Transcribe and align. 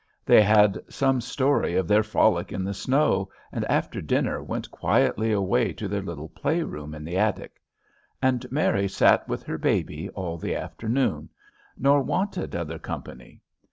They 0.25 0.41
had 0.41 0.81
some 0.89 1.21
story 1.21 1.75
of 1.75 1.87
their 1.87 2.01
frolic 2.01 2.51
in 2.51 2.63
the 2.63 2.73
snow, 2.73 3.29
and 3.51 3.63
after 3.65 4.01
dinner 4.01 4.41
went 4.41 4.71
quietly 4.71 5.31
away 5.31 5.73
to 5.73 5.87
their 5.87 6.01
little 6.01 6.27
play 6.29 6.63
room 6.63 6.95
in 6.95 7.03
the 7.03 7.17
attic. 7.19 7.61
And 8.19 8.51
Mary 8.51 8.87
sat 8.87 9.27
with 9.27 9.43
her 9.43 9.59
baby 9.59 10.09
all 10.15 10.39
the 10.39 10.55
afternoon, 10.55 11.29
nor 11.77 12.01
wanted 12.01 12.55
other 12.55 12.79
company. 12.79 13.41